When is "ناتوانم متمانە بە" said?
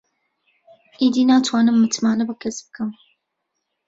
1.29-2.35